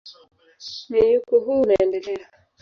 [0.89, 2.29] Mmenyuko huo unaendelea.